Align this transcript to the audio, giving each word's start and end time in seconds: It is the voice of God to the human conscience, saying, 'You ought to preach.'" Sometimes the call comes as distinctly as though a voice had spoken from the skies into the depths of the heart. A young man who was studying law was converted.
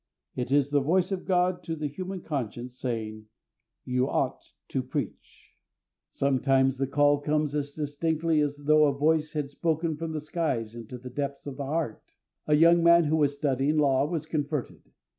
It 0.35 0.51
is 0.51 0.71
the 0.71 0.79
voice 0.81 1.11
of 1.11 1.25
God 1.25 1.61
to 1.61 1.75
the 1.75 1.85
human 1.87 2.21
conscience, 2.21 2.75
saying, 2.79 3.27
'You 3.85 4.09
ought 4.09 4.41
to 4.69 4.81
preach.'" 4.81 5.51
Sometimes 6.09 6.79
the 6.79 6.87
call 6.87 7.19
comes 7.19 7.53
as 7.53 7.75
distinctly 7.75 8.41
as 8.41 8.57
though 8.57 8.85
a 8.85 8.97
voice 8.97 9.33
had 9.33 9.51
spoken 9.51 9.95
from 9.95 10.13
the 10.13 10.21
skies 10.21 10.73
into 10.73 10.97
the 10.97 11.11
depths 11.11 11.45
of 11.45 11.57
the 11.57 11.65
heart. 11.67 12.01
A 12.47 12.55
young 12.55 12.83
man 12.83 13.03
who 13.03 13.17
was 13.17 13.35
studying 13.37 13.77
law 13.77 14.03
was 14.07 14.25
converted. 14.25 14.81